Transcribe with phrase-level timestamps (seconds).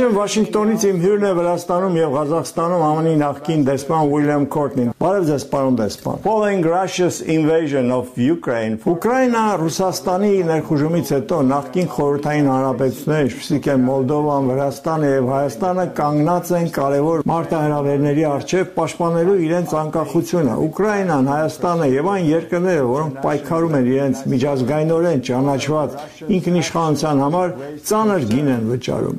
[0.00, 5.42] Այժմ Վաշինգտոնից իմ հյուրն է Վրաստանում եւ Ղազախստանում ԱՄՆ-ի նախկին դեսպան Ուիլյամ Քորտնին։ Բարև ձեզ,
[5.50, 13.68] պարոն դեսպան։ Following Russia's invasion of Ukraine, Ուկրաինա Ռուսաստանի ներխուժումից հետո նախկին խորհրդային հանրապետությունները, ինչպիսիք
[13.74, 21.90] են Մոլդովան, Վրաստանը եւ Հայաստանը կանգնած են կարևոր մարտահրավերների առջեւ պաշտպանելու իրենց անկախությունը։ Ուկրաինան, Հայաստանը
[22.00, 26.00] եւ այն երկրները, որոնք պայքարում են իրենց միջազգայինորեն ճանաչված
[26.40, 27.54] ինքնիշխանության համար,
[27.90, 29.18] ծանր գին են վճարում։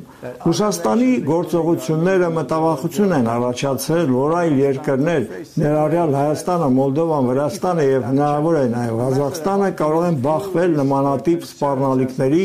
[0.72, 5.26] Ռուսաստանի գործողությունները մտավախություն են առաջացրել, որ այլ երկրներ,
[5.60, 12.44] ներառյալ Հայաստանը, Մոլդովան, Վրաստանը եւ հնարավոր է նաեւ Ղազախստանը կարող են բախվել նմանատիպ սպառնալիքների,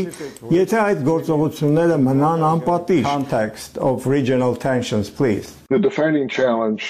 [0.58, 5.56] եթե այդ գործողությունները մնան անպատիժ։ Context of regional tensions, please.
[5.70, 6.84] The defining challenge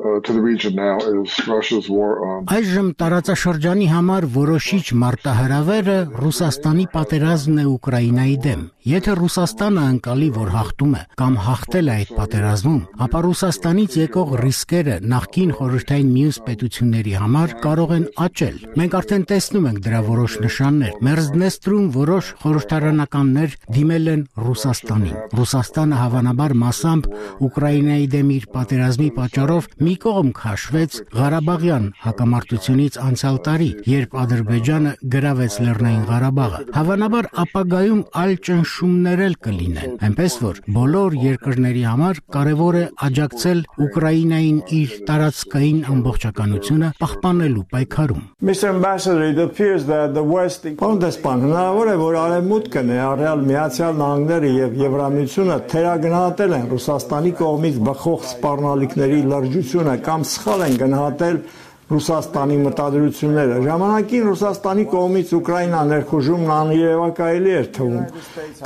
[0.00, 6.86] uh, to the region now is Russia's war on Այժմ տարածաշրջանի համար որոշիչ մարտահրավերը Ռուսաստանի
[6.96, 12.78] պատերազմն է Ուկրաինայի դեմ։ Եթե Ռուսաստանը անկալի, որ հաղթում է կամ հաղթել է այդ պատերազմում,
[13.04, 19.68] ապա Ռուսաստանից եկող ռիսկերը նախկին խորհրդային մյուս պետությունների համար կարող են աճել։ Մենք արդեն տեսնում
[19.70, 27.08] ենք դրա որոշ նշաններ։ Մերձնեստրում որոշ խորհրդարանականներ դիմել են Ռուսաստանին։ Ռուսաստանը հավանաբար massամբ
[27.46, 35.58] Ուկրաինայի դեմ իր պատերազմի պատճառով մի կողմ քաշվեց Ղարաբաղյան հակամարտությունից անցյալ տարի, երբ Ադրբեջանը գրավեց
[35.62, 38.36] Լեռնային Ղարաբաղը։ Հավանաբար ապագայում այլ
[38.72, 46.88] ճնշումներ էլ կլինեն, այնպես որ բոլոր երկրների համար կարևոր է աջակցել Ուկրաինային իր տարածքային ամբողջականությունը
[47.02, 48.70] պահպանելու պայքարում։ Mr.
[48.72, 54.78] Ambassador, it appears that the West Պանդեսպան հնարավոր է, որ արևմուտքը ներառյալ Միացյալ Նահանգները եւ
[54.82, 61.44] Եվրամիությունը թերագնահատել են Ռուսաստանի կողմից բխող սպառնալիքների լրջությունը կամ սխալ են գնահատել
[61.90, 68.04] Ռուսաստանի մտադրությունները։ Ժամանակին Ռուսաստանի կողմից Ուկրաինա ներխուժումն աներևակայելի էր թվում։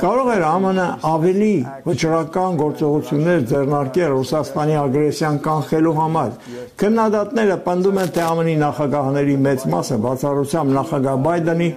[0.03, 1.53] Կարող էր ԱՄՆ ավելի
[1.87, 6.31] վճռական գործողություններ ձեռնարկել Ռուսաստանի ագրեսիան կանխելու համար։
[6.77, 11.69] Քննադատները պնդում են, թե ԱՄՆ-ի նախագահների մեծ մասը բացառությամբ նախագահ Բայդենի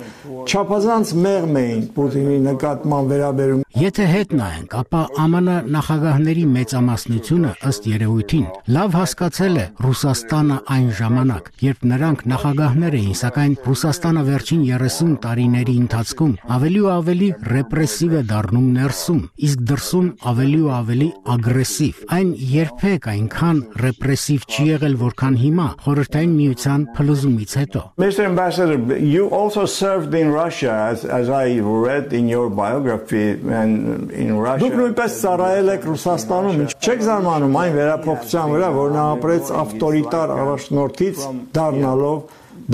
[0.50, 8.46] չափազանց մեղմ էին Պուտինի նկատմամբ վերաբերում Եթե հետ նայենք, ապա ԱՄՆ նախագահների մեծամասնությունը ըստ երևույթին
[8.76, 11.29] լավ հասկացել է Ռուսաստանը այն ժամանակ,
[11.60, 18.22] երբ նրանք նախագահներ էին, սակայն Ռուսաստանը վերջին 30 տարիների ընթացքում ավելի ու ավելի ռեպրեսիվ է
[18.30, 25.38] դառնում ներսում, իսկ դրսում ավելի ու ավելի ագրեսիվ։ Այն երբեք այնքան ռեպրեսիվ չի եղել, որքան
[25.44, 28.22] հիմա խորհրդային միության փլուզումից հետո։ Mr.
[28.30, 34.36] Ambassador, you also served in Russia as, as I read in your biography and in
[34.38, 34.64] Russia.
[34.64, 41.19] Դուք նույնպես ծառայել եք Ռուսաստանում։ Չեք զարմանում այն վերափոխության վրա, որ նա ապրեց ավտորիտար առաջնորդից
[41.56, 42.18] դառնալով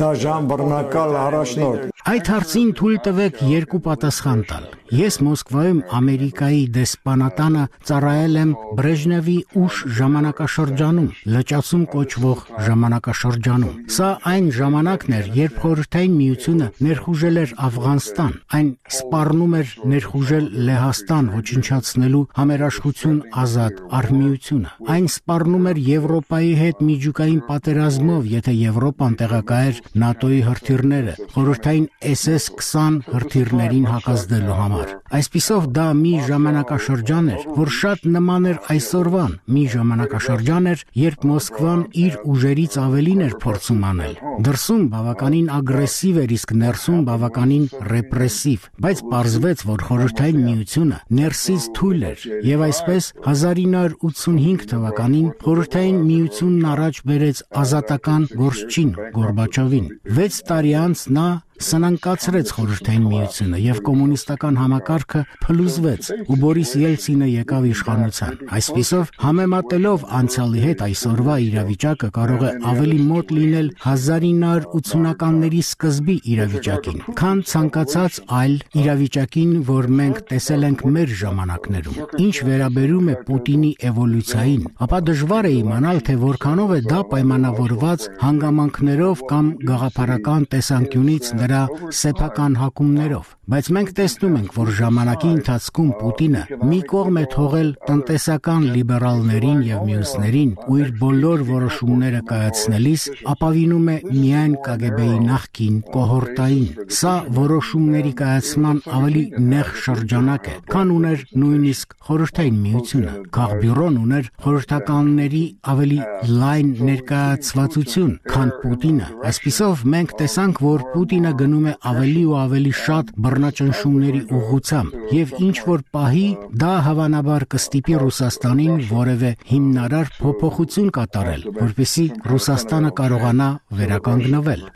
[0.02, 8.36] դաժան բռնակալ առաջնորդ։ Այդ հարցին թույլ տվեք երկու պատասխան տալ։ Ես Մոսկվայում Ամերիկայի դեսպանատանը ծառայել
[8.38, 17.40] եմ Բրեժնևի ուշ ժամանակաշրջանում, լճացում կոչվող ժամանակաշրջանում։ Սա այն ժամանակն էր, երբ Խորհրդային Միությունը ներխուժել
[17.42, 26.54] էր Աֆղանստան, այն սպառնում էր ներխուժել Լեհաստան, ոչնչացնելու համերաշխություն ազատ արմիությունը։ Այն սպառնում էր Եվրոպայի
[26.62, 35.86] հետ միջուկային պատերազմով, եթե Եվրոպան տեղակայեր ՆԱՏՕ-ի հրթիռները, խորհրդային SS-20 հրթիռներին հակազդելու համար։ Այսպիսով դա
[35.96, 42.76] մի ժամանակաշրջան էր, որ շատ նման էր այսօրվան, մի ժամանակաշրջան էր, երբ Մոսկվան իր ուժերից
[42.82, 44.14] ավելին էր փորձում անել։
[44.46, 52.06] Դրսում բավականին ագրեսիվ էր, իսկ ներսում բավականին ռեպրեսիվ, բայց պարզվեց, որ խորհրդային միությունը ներսից թույլ
[52.10, 59.90] էր, եւ այսպես 1985 թվականին խորհրդային միությունն առաջ բերեց ազատական գործչին Գորբաչովին։
[60.20, 67.66] 6 տարի անց նա սնանկացրեց խորհրդային միությունը եւ կոմունիստական համակարգը փլուզվեց ու Բորիս Ելցինը եկավ
[67.70, 77.00] իշխանության։ Այսպիսով համեմատելով անցյալի հետ այսօրվա իրավիճակը կարող է ավելի մոտ լինել 1980-ականների սկզբի իրավիճակին,
[77.20, 84.66] քան ցանկացած այլ իրավիճակին, որ մենք տեսել ենք մեր ժամանակներում։ Ինչ վերաբերում է Պուտինի էվոլյուցիային,
[84.86, 91.62] ապա դժվար է իմանալ, թե որքանով է դա պայմանավորված հանգամանքներով կամ գաղափարական տեսանկյունից նրա
[91.94, 98.64] սեփական հակումներով, բայց մենք տեսնում ենք, որ ժամանակի ընթացքում Պուտինը մի կողմ է թողել տնտեսական
[98.74, 106.66] լիբերալներին եւ մյուսներին ու իր բոլոր որոշումները կայացնելիս ապավինում է միայն KGB-ի նախկին կոհորտային։
[106.96, 115.44] Սա որոշումների կայացման ավելի նեղ շրջանակ է, քան ուներ նույնիսկ խորհրդային միությունը։ Քաղբյուրոն ուներ խորհրդականների
[115.76, 116.00] ավելի
[116.42, 123.12] լայն ներկայացվածություն, քան Պուտինը։ Այսպիսով մենք տեսանք, որ Պուտինը գնում է ավելի ու ավելի շատ
[123.26, 126.26] բռնաճնշումների ուղղությամբ եւ ինչ որ պահի
[126.62, 133.48] դա հավանաբար կստիպի Ռուսաստանին որևէ հիմնարար փոփոխություն կատարել, որպեսզի Ռուսաստանը կարողանա
[133.80, 134.66] վերականգնվել։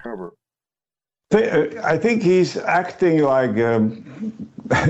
[1.32, 3.84] I think he's acting like um,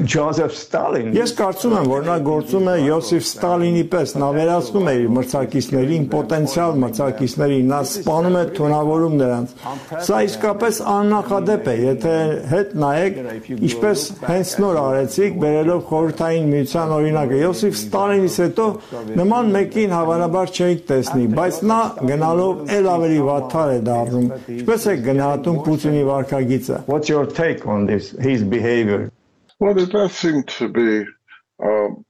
[0.05, 4.95] Joseph Stalin։ Ես կարծում եմ, որ նա գործում է Յոսիֆ Ստալինի պես, նա վերացնում է
[5.01, 9.55] իր մրցակիցներին, պոտենցիալ մրցակիցներին, նա սպանում է թունավորում նրանց։
[10.09, 12.15] Սա իսկապես աննախադեպ է, եթե
[12.51, 13.21] հետ նայեք,
[13.71, 18.67] ինչպես հենց նոր արեցիք, բերելով խորհրդային միության օրինակը Յոսիֆ Ստալինից հետո
[19.21, 21.81] նման մեկին հավանաբար չէիք տեսնի, բայց նա
[22.11, 24.29] գնալով ել ավելի վատթար է դառնում։
[24.59, 29.11] Ինչպես է գնահատում Պուտինի վարքագիծը։ What's your take on this his behavior?
[29.61, 31.07] Well, there does seem to be
[31.65, 32.07] um,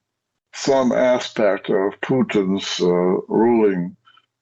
[0.54, 3.96] some aspect of Putin's uh, ruling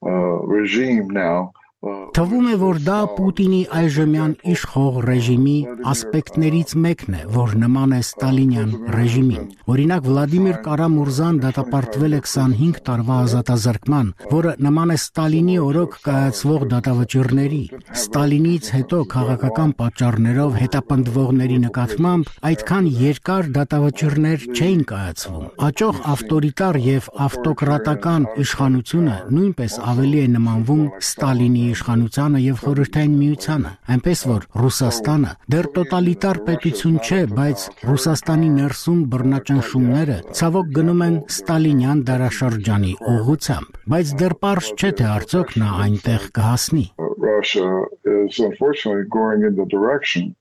[0.05, 5.53] uh, regime now Թվում է, որ դա Պուտինի այժմյան իշխող ռեժիմի
[5.87, 13.19] ասպեկտներից մեկն է, որ նման է Ստալինյան ռեժիմին։ Օրինակ Վլադիմիր Կարամուրզան դատապարտվել է 25 տարվա
[13.29, 17.63] ազատազրկման, որը նման է Ստալինի օրոք կայացվող դատավճիռների։
[17.95, 28.29] Ստալինից հետո քաղաքական պատճառներով հետապնդվողների նկատմամբ այդքան երկար դատավճիռներ չէին կայացվում։ Աճող ավտորիտար եւ ավտոկրատական
[28.49, 36.41] իշխանությունը նույնպես ավելի է նմանվում Ստալինի իշխանությանը եւ խորհրդային միությանը, այնպես որ Ռուսաստանը դեռ տոտալիտար
[36.49, 44.73] պետություն չէ, բայց Ռուսաստանի ներսում բռնաճնշումները ցավոք գնում են Ստալինյան դարաշրջանի ուղղությամբ, բայց դեռ པարզ
[44.79, 46.87] չէ թե արդյոք նա այնտեղ կհասնի։
[47.19, 50.35] Russia is unfortunately going in the direction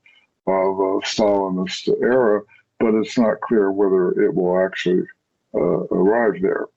[0.47, 2.41] of a Stalinist era,
[2.79, 5.03] but it's not clear whether it will actually
[5.53, 6.67] uh, arrive there.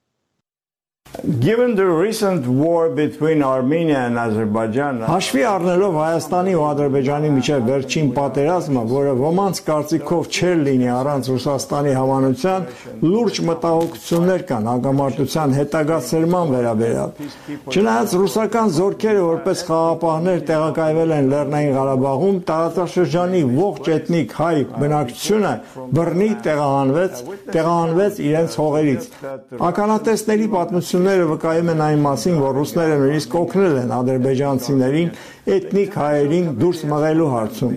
[1.40, 8.12] Given the recent war between Armenia and Azerbaijan, հաշվի առնելով Հայաստանի ու Ադրբեջանի միջև վերջին
[8.18, 12.68] պատերազմը, որը ոմանց կարծիքով չէր լինի առանց Ռուսաստանի հավանության,
[13.10, 17.10] լուրջ մտահոգություններ կան հագամարտության հետագա սերման վերաբերյալ։
[17.74, 25.52] Չնայած ռուսական զորքերը որպես խաղապահներ տեղակայվել են Լեռնային Ղարաբաղում, տարածաշրջանի ողջ էթնիկ հայ բնակչությունը
[25.90, 29.10] բռնի տեղահանվեց, տեղահանվեց իրենց հողերից։
[29.70, 35.12] Ականատեսների պատմություն Պատմությունները վկայում են այն մասին, որ ռուսները նույնիսկ օգնել են ադրբեջանցիներին
[35.50, 37.72] էթնիկ հայերին դուրս մղելու հարցում։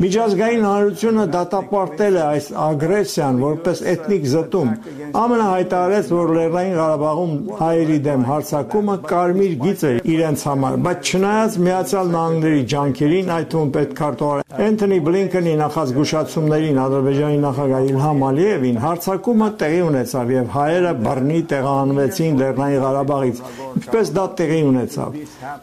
[0.00, 4.70] Միջազգային հանրությունը դատապարտել է այս ագրեսիան որպես էթնիկ զտում։
[5.14, 11.58] ԱՄՆ հայտարարեց, որ Լեռնային Ղարաբաղում հայերի դեմ հարձակումը կարմիր գիծ է իրենց համար, բայց չնայած
[11.68, 19.80] Միացյալ Նահանգների ջանքերին, այդ թվում պետքարտուղար Էնթոնի Բլինկենի նախազգուշացումներին Ադրբեջանի նախագահ Իլհամ Ալիևին հարձակումը տեղի
[19.84, 22.53] ունեցավ եւ հայերը բռնի տեղահանվեցին Լեռնային
[22.84, 23.40] Ղարաբաղից։
[23.80, 25.16] Ինչպես դա տեղի ունեցավ։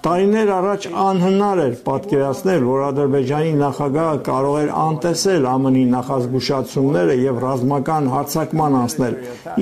[0.08, 8.12] Տարիներ առաջ անհնար էր պատկերացնել, որ Ադրբեջանի նախագահը կարող էր անտեսել ԱՄՆ-ի նախազգուշացումները եւ ռազմական
[8.16, 9.16] հարձակման անցնել։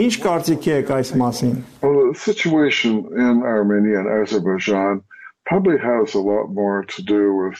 [0.06, 5.02] Ինչ կարծիքի եք այս մասին։ Well, the situation in Armenia and Azerbaijan
[5.46, 7.58] probably has a lot more to do with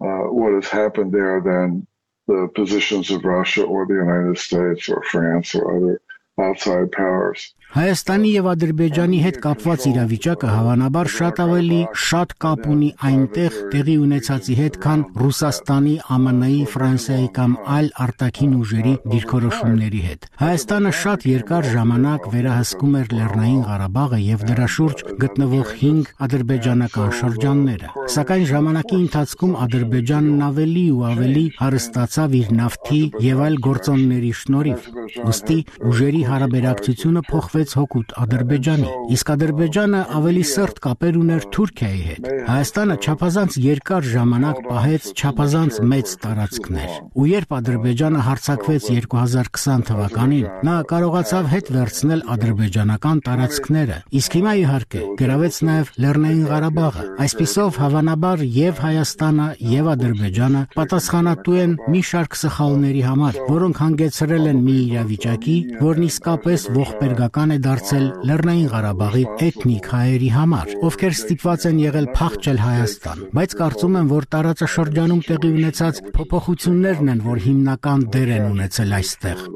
[0.00, 1.86] uh, what has happened there than
[2.26, 6.00] the positions of Russia or the United States or France or other
[6.40, 7.54] outside powers.
[7.72, 11.76] Հայաստանի եւ Ադրբեջանի հետ կապված իրավիճակը հավանաբար շատ ավելի
[12.06, 18.92] շատ կապ ունի այնտեղ տեղի ունեցածի հետ, քան Ռուսաստանի, ԱՄՆ-ի, Ֆրանսիայի կամ այլ արտաքին ուժերի
[19.12, 26.12] դիրքորոշումների հետ։ Հայաստանը շատ երկար ժամանակ վերահսկում էր Լեռնային Ղարաբաղը եւ դրա շուրջ գտնվող 5
[26.28, 33.02] ադրբեջանական շրջանները։ Սակայն ժամանակի ընթացքում Ադրբեջանն ավելի ու ավելի հարստացավ իր նավթի
[33.32, 34.92] եւ այլ գործոնների շնորհիվ։
[35.32, 35.58] Ոստի
[35.92, 42.96] ուժերի հարաբերակցությունը փոխվեց ստեղծվեց հոգուտ Ադրբեջանի, իսկ Ադրբեջանը ավելի սերտ կապեր ուներ Թուրքիայի հետ։ Հայաստանը
[43.02, 51.50] չափազանց երկար ժամանակ պահեց չափազանց մեծ տարածքներ։ Ու երբ Ադրբեջանը հարձակվեց 2020 թվականին, նա կարողացավ
[51.52, 59.48] հետ վերցնել ադրբեջանական տարածքները։ Իսկ հիմա իհարկե գրավեց նաև Լեռնային Ղարաբաղը։ Այսպիսով հավանաբար եւ Հայաստանը
[59.72, 66.66] եւ Ադրբեջանը պատասխանատու են մի շարք սխալների համար, որոնք հանգեցրել են մի իրավիճակի, որն իսկապես
[66.72, 73.56] ողբերգական է դարձել Լեռնային Ղարաբաղի էթնիկ հայերի համար, ովքեր ստիպված են եղել փախչել Հայաստան, բայց
[73.62, 79.46] կարծում եմ, որ տարածաշրջանում տեղի ունեցած փոփոխություններն են, որ հիմնական դեր են ունեցել այստեղ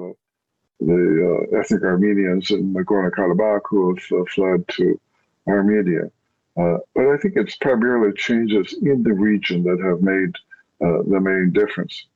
[0.81, 5.01] the uh, ethnic Armenians in Nagorno-Karabakh who have uh, fled to
[5.49, 6.11] Armenia.
[6.57, 10.35] Uh, but I think it's primarily changes in the region that have made
[10.81, 12.07] uh, the main difference.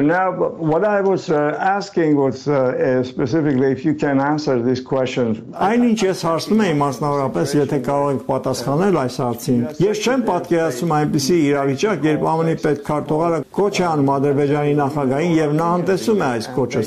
[0.00, 5.40] Now, what I was uh, asking was uh, specifically if you can answer these questions.
[5.52, 11.36] Այնինչ ես հարցնում եմ մասնավորապես, եթե կարող եք պատասխանել այս հարցին։ Ես չեմ պատկերացնում այնպիսի
[11.48, 16.86] իրավիճակ, երբ ԱՄՆ պետքարտուղարը կոչ է անում Ադրբեջանի նախագահին եւ նա անտեսում է այս կոչը։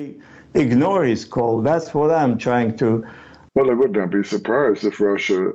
[0.65, 1.61] Ignore his call.
[1.61, 3.03] That's what I'm trying to
[3.55, 5.53] Well, I would not be surprised if Russia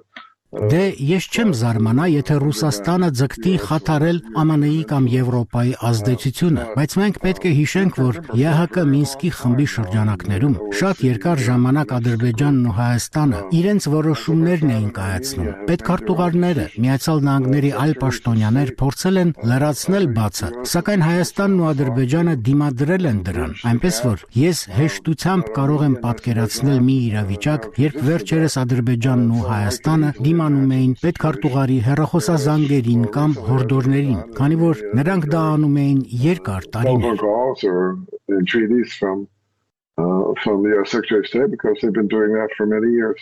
[0.51, 7.45] Դե ես չեմ զարմանա, եթե Ռուսաստանը ձգտի խաթարել ԱՄՆ-ի կամ Եվրոպայի ազդեցությունը, բայց մենք պետք
[7.47, 14.75] է հիշենք, որ ԵՀԿ Մինսկի խմբի շրջանակներում շատ երկար ժամանակ Ադրբեջանն ու Հայաստանը իրենց որոշումներն
[14.75, 22.35] էին կայացնում։ Պետքարտուղարները, Միացյալ Նահանգների այլ պաշտոնյաներ փորձել են լրացնել բացը, սակայն Հայաստանն ու Ադրբեջանը
[22.51, 29.31] դիմադրել են դրան, այնպես որ ես հեշտությամբ կարող եմ պատկերացնել մի իրավիճակ, երբ վերջերս Ադրբեջանն
[29.31, 35.99] ու Հայաստանը դիմ դիմանում էին պետքարտուղարի հերախոսազանգերին կամ հորդորներին, քանի որ նրանք դա անում էին
[36.29, 37.21] երկար տարիներ։
[40.01, 43.21] Uh, from the Secretary of State because they've been doing that for many years.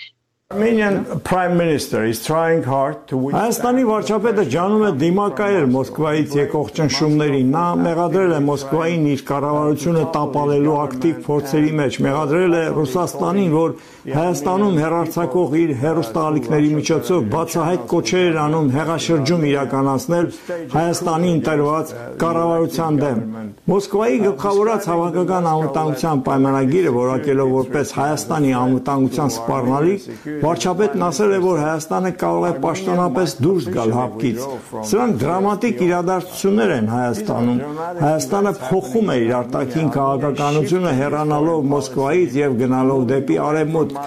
[0.50, 3.34] Armenian Prime Minister is trying hard to win.
[3.36, 10.78] Հայաստանի վարչապետը ջանում է դիմակայել Մոսկվայից եկող ճնշումներին։ Նա մեղադրել է Մոսկվային իր կառավարությունը տապալելու
[10.84, 13.76] ակտիվ փորձերի մեջ, մեղադրել է Ռուսաստանին, որ
[14.08, 20.30] Հայաստանում հերարցակող իր հերոստալիքների միջոցով բացահայտ կոչեր էր անում հեղաշրջում իրականացնել
[20.78, 21.92] Հայաստանի ընտրված
[22.24, 23.20] կառավարության դեմ։
[23.68, 30.08] Մոսկվայի գլխավորած հավաքական անվտանգության պայմանագիրը որակելով որպես Հայաստանի անվտանգության սպառնալիք
[30.42, 34.44] Վարչապետն ասել է, որ Հայաստանը կարող է պաշտոնապես դուրս գալ հապկից։
[34.90, 37.58] Սրանք դրամատիկ իրադարձություններ են Հայաստանում։
[38.02, 43.98] Հայաստանը փոխում է իր արտաքին քաղաքականությունը հեռանալով Մոսկվայից եւ գնալով դեպի արևմուտք։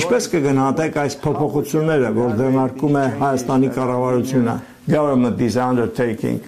[0.00, 4.56] Ինչպես կգնահատեք այս փոփոխությունները, որ ձեռնարկում է Հայաստանի կառավարությունը?
[4.88, 6.40] Government is undertaking.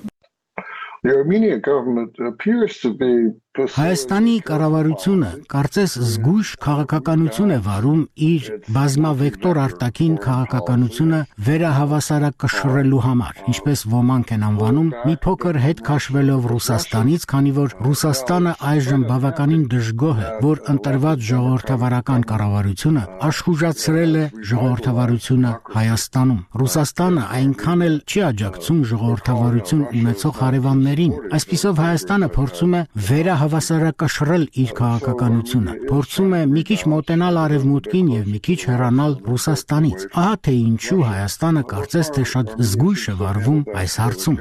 [1.05, 9.61] The Armenian government appears to be Հայաստանի կառավարությունը կարծես զգույշ քաղաքականություն է վարում իր բազմավեկտոր
[9.65, 17.77] արտաքին քաղաքականությունը վերահավասարակշռելու համար, ինչպես ոմանք են անվանում, մի փոքր հետ քաշվելով Ռուսաստանից, քանի որ
[17.87, 27.87] Ռուսաստանը այժմ բավականին դժգոհ է, որ ընտրված ժողովրդավարական կառավարությունը աշխուժացրել է ժողովրդավարությունը Հայաստանում։ Ռուսաստանը այնքան
[27.87, 36.31] էլ չի աջակցում ժողովրդավարություն ունեցող հարևաններին։ Այսպիսով Հայաստանը փորձում է վերահ հավասարակշռել իր քաղաքականությունը, փորձում
[36.39, 42.13] է մի քիչ մոտենալ արևմուտքին եւ մի քիչ հեռանալ Ռուսաստանից։ Ահա թե ինչու Հայաստանը կարծես
[42.17, 44.39] թե շատ զգույշ է վարվում այս հարցում։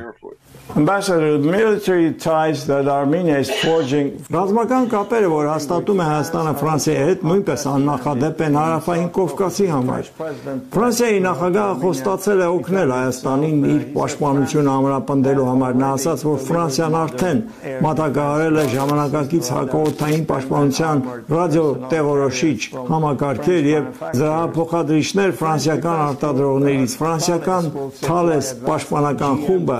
[0.75, 4.07] Ambassador, the military ties that Armenia is forging.
[4.31, 10.09] Ռազմական կապերը, որ հաստատում է Հայաստանը Ֆրանսիայի հետ, նույնպես աննախադեպ են հարավային Կովկասի համար։
[10.73, 17.43] Ֆրանսիայի նախագահը խոստացել է օգնել Հայաստանին իր պաշտպանությունը ամրապնդելու համար։ Նա ասաց, որ Ֆրանսիան արդեն
[17.83, 22.59] մատակարարել է ժամանակակից հակոօթային պաշտպանության ռադիոտեղորոշիչ
[22.93, 23.83] համակարգեր եւ
[24.23, 27.71] զրահափոխադրիչներ ֆրանսիական արտադրողներից։ Ֆրանսիական
[28.03, 29.79] Thales պաշտպանական խումբը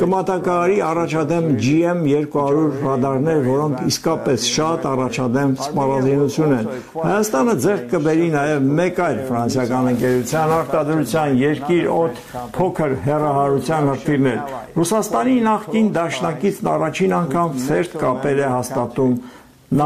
[0.00, 8.66] կմատ Մատակարարի առաջադեմ GM200 ռադարներ, որոնք իսկապես շատ առաջադեմ սպառազինություն են։ Հայաստանը ձեռք կբերի նաև
[8.80, 12.20] մեկ այլ ֆրանսիական ընկերության արտադրության երկիր օդ
[12.58, 14.42] փոքր հերահարության հրթիռներ։
[14.76, 19.14] Ռուսաստանի նախկին դաշնակիցն առաջին անգամ ծերտ կապեր է հաստատում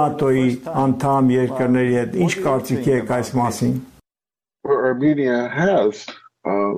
[0.02, 0.48] ՆԱՏՕ-ի
[0.82, 3.78] անդամ երկրների հետ։ Ինչ կարծիքի եք այս մասին։
[4.64, 6.06] Armenia has
[6.48, 6.74] uh,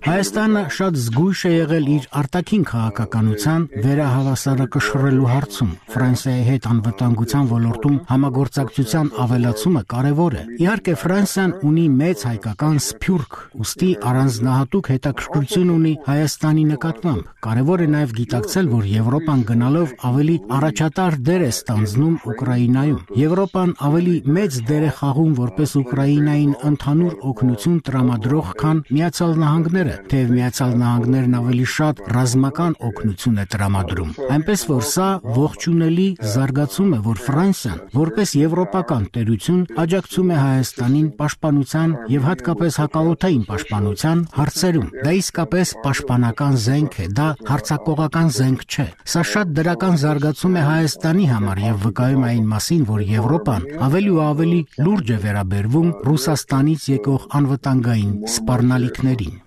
[0.00, 9.10] Հայաստանը շատ զգույշ է եղել իր արտաքին քաղաքականության վերահավասարակշռելու հարցում։ Ֆրանսիայի հետ անվտանգության ոլորտում համագործակցության
[9.24, 17.28] ավելացումը կարևոր է։ Իհարկե Ֆրանսիան ունի մեծ հայկական սփյուռք, ուստի առանձնահատուկ հետաքրքրություն ունի Հայաստանի նկատմամբ։
[17.44, 24.16] Կարևոր է նաև գիտակցել, որ Եվրոպան գնալով ավելի առաջատար դեր է ստանձնում Ուկրաինայում։ Եվրոպան ավելի
[24.40, 30.72] մեծ դեր է խաղում որպես Ուկրաինային ընդհանուր օգնություն տրամադրող լրագրող, քան Միացյալ Նահանգները, թեև Միացյալ
[30.80, 37.80] Նահանգներն ավելի շատ ռազմական օգնություն է տրամադրում։ Այնպես որ սա ողջունելի զարգացում է, որ Ֆրանսիան,
[37.96, 46.60] որպես եվրոպական տերություն, աջակցում է Հայաստանին պաշտպանության եւ հատկապես հակաօթային պաշտպանության հարցերում։ Դա իսկապես պաշտպանական
[46.70, 52.26] զենք է, դա հարցակողական զենք չէ։ Սա շատ դրական զարգացում է Հայաստանի համար եւ վկայում
[52.30, 59.38] այն մասին, որ Եվրոպան ավելի ու ավելի լուրջ է վերաբերվում Ռուսաստանից եկող անվտանգային սպառնալիքներին.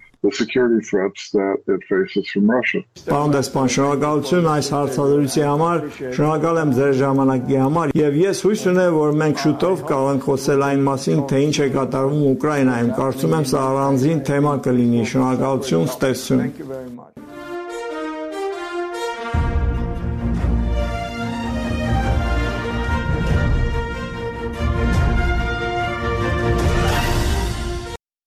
[3.04, 8.96] Պարոն դեսպան, շնորհակալություն այս հարցադրույցի համար, շնորհակալ եմ ձեր ժամանակի համար եւ ես հույս ունեմ,
[9.04, 13.50] որ մենք շուտով կարող ենք խոսել այն մասին, թե ինչ է կատարվում Ուկրաինայում։ Կարծում եմ
[13.52, 17.13] սա առանձին թեմա կլինի։ Շնորհակալություն, ստեսություն։